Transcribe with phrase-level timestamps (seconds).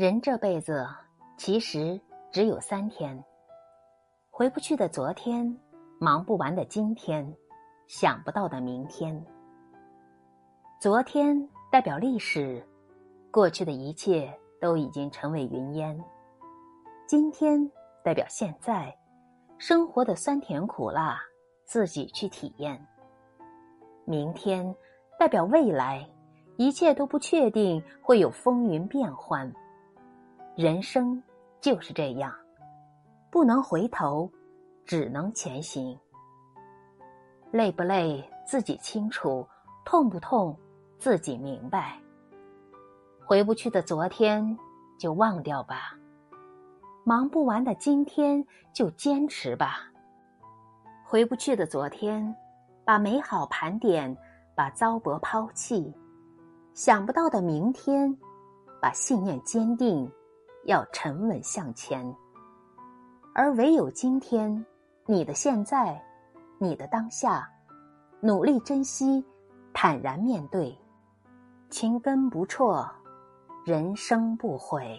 [0.00, 0.88] 人这辈子
[1.36, 2.00] 其实
[2.32, 3.22] 只有三天：
[4.30, 5.54] 回不去的昨天，
[5.98, 7.36] 忙不完的今天，
[7.86, 9.22] 想不到的明天。
[10.80, 12.66] 昨天代表历史，
[13.30, 15.94] 过去的一切都已经成为云烟；
[17.06, 17.70] 今天
[18.02, 18.96] 代表现在，
[19.58, 21.20] 生活的酸甜苦辣
[21.66, 22.74] 自己去体验；
[24.06, 24.74] 明天
[25.18, 26.08] 代表未来，
[26.56, 29.52] 一切都不确定，会有风云变幻。
[30.56, 31.22] 人生
[31.60, 32.34] 就是这样，
[33.30, 34.30] 不能回头，
[34.84, 35.98] 只能前行。
[37.52, 39.46] 累不累自己清楚，
[39.84, 40.54] 痛不痛
[40.98, 41.98] 自己明白。
[43.24, 44.58] 回不去的昨天
[44.98, 45.96] 就忘掉吧，
[47.04, 49.86] 忙不完的今天就坚持吧。
[51.04, 52.36] 回不去的昨天，
[52.84, 54.14] 把美好盘点，
[54.54, 55.94] 把糟粕抛弃；
[56.74, 58.14] 想不到的明天，
[58.82, 60.10] 把信念坚定。
[60.70, 62.00] 要沉稳向前，
[63.34, 64.64] 而唯有今天，
[65.04, 66.00] 你的现在，
[66.60, 67.50] 你的当下，
[68.20, 69.24] 努力珍惜，
[69.72, 70.78] 坦然面对，
[71.70, 72.88] 情根不辍，
[73.64, 74.96] 人生不悔。